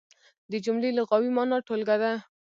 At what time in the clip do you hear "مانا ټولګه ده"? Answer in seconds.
1.35-2.13